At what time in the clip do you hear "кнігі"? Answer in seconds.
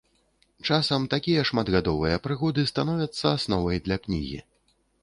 4.07-4.47